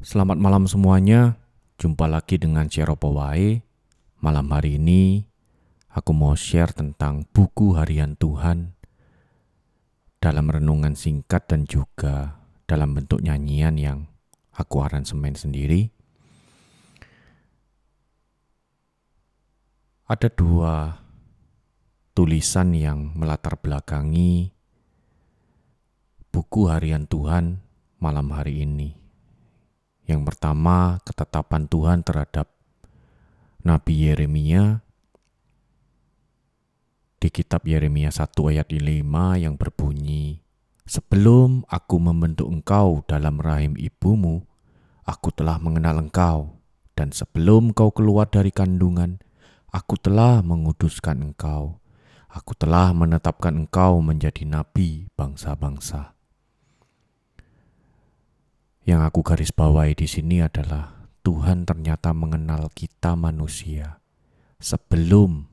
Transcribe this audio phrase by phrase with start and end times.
[0.00, 1.36] Selamat malam semuanya.
[1.76, 3.60] Jumpa lagi dengan Apa Wae.
[4.24, 5.28] Malam hari ini
[5.92, 8.72] aku mau share tentang buku harian Tuhan
[10.16, 14.08] dalam renungan singkat dan juga dalam bentuk nyanyian yang
[14.56, 15.92] aku aransemen sendiri.
[20.08, 20.96] Ada dua
[22.16, 24.48] tulisan yang melatar belakangi
[26.32, 27.60] buku harian Tuhan
[28.00, 28.99] malam hari ini.
[30.10, 32.50] Yang pertama, ketetapan Tuhan terhadap
[33.62, 34.82] Nabi Yeremia
[37.22, 39.06] di kitab Yeremia 1 ayat 5
[39.38, 40.42] yang berbunyi,
[40.90, 44.42] Sebelum aku membentuk engkau dalam rahim ibumu,
[45.06, 46.58] aku telah mengenal engkau,
[46.98, 49.22] dan sebelum kau keluar dari kandungan,
[49.70, 51.78] aku telah menguduskan engkau.
[52.26, 56.18] Aku telah menetapkan engkau menjadi nabi bangsa-bangsa.
[58.88, 64.00] Yang aku garis bawahi di sini adalah Tuhan ternyata mengenal kita manusia
[64.56, 65.44] sebelum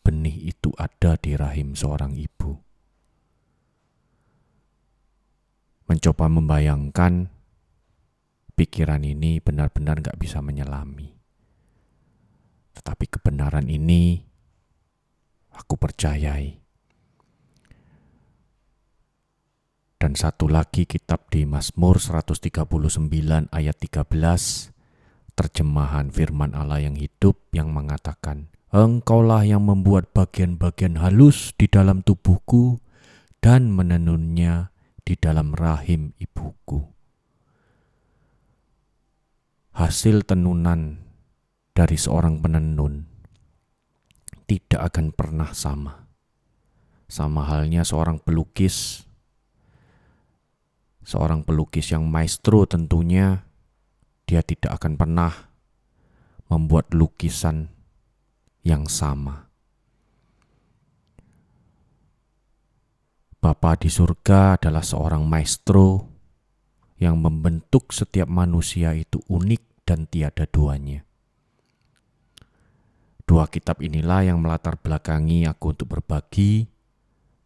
[0.00, 2.56] benih itu ada di rahim seorang ibu.
[5.88, 7.28] Mencoba membayangkan
[8.54, 11.16] pikiran ini benar-benar nggak bisa menyelami.
[12.76, 14.20] Tetapi kebenaran ini
[15.56, 16.59] aku percayai.
[20.10, 22.66] Dan satu lagi kitab di Mazmur 139
[23.54, 24.10] ayat 13,
[25.38, 32.82] terjemahan firman Allah yang hidup yang mengatakan, Engkaulah yang membuat bagian-bagian halus di dalam tubuhku
[33.38, 34.74] dan menenunnya
[35.06, 36.82] di dalam rahim ibuku.
[39.78, 41.06] Hasil tenunan
[41.70, 43.06] dari seorang penenun
[44.50, 46.10] tidak akan pernah sama.
[47.06, 49.06] Sama halnya seorang pelukis
[51.04, 53.44] seorang pelukis yang maestro tentunya
[54.28, 55.32] dia tidak akan pernah
[56.50, 57.70] membuat lukisan
[58.62, 59.50] yang sama.
[63.40, 66.04] Bapa di surga adalah seorang maestro
[67.00, 71.08] yang membentuk setiap manusia itu unik dan tiada duanya.
[73.24, 76.68] Dua kitab inilah yang melatar belakangi aku untuk berbagi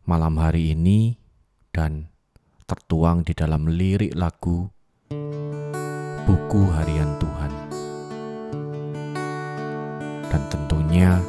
[0.08, 1.14] malam hari ini
[1.70, 2.10] dan
[2.64, 4.68] tertuang di dalam lirik lagu
[6.24, 7.52] Buku Harian Tuhan.
[10.32, 11.20] Dan tentunya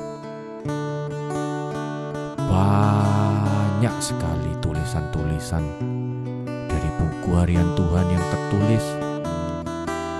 [2.47, 5.63] banyak sekali tulisan-tulisan
[6.47, 8.85] dari buku harian Tuhan yang tertulis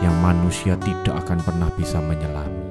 [0.04, 2.68] yang manusia tidak akan pernah bisa menyelami.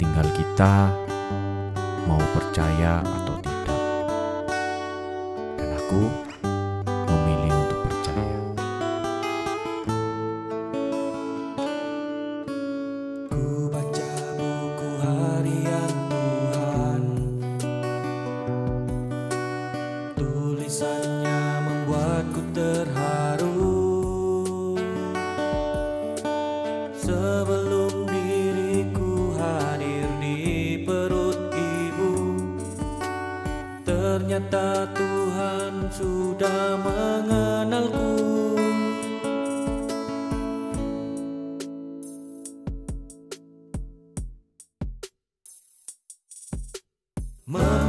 [0.00, 0.90] Tinggal kita
[2.08, 3.80] mau percaya atau tidak.
[5.60, 6.02] Dan aku
[34.16, 38.16] Ternyata Tuhan sudah mengenalku.
[47.44, 47.85] Mama.